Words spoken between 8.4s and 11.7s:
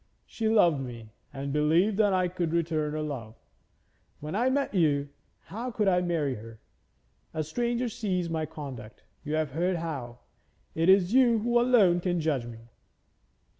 conduct you have heard how. It is you who